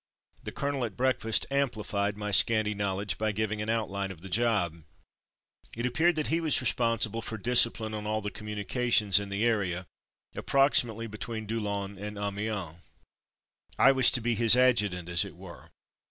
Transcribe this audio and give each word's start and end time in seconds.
The 0.41 0.51
colonel 0.51 0.83
at 0.83 0.97
breakfast 0.97 1.45
amplified 1.51 2.17
my 2.17 2.31
scanty 2.31 2.73
knowledge 2.73 3.19
by 3.19 3.31
giving 3.31 3.61
an 3.61 3.69
outline 3.69 4.09
of 4.09 4.21
the 4.21 4.29
job. 4.31 4.83
It 5.77 5.85
appeared 5.85 6.15
that 6.15 6.29
he 6.29 6.39
was 6.39 6.59
responsible 6.59 7.21
for 7.21 7.37
discipline 7.37 7.93
on 7.93 8.07
all 8.07 8.19
the 8.19 8.31
communications 8.31 9.19
in 9.19 9.29
the 9.29 9.45
area, 9.45 9.85
approximately 10.33 11.05
between 11.05 11.45
Doullens 11.45 11.99
and 11.99 12.17
Amiens. 12.17 12.77
I 13.77 13.91
was 13.91 14.09
to 14.09 14.21
be 14.21 14.33
his 14.33 14.55
adjutant 14.55 15.07
as 15.07 15.23
it 15.23 15.35
were. 15.35 15.69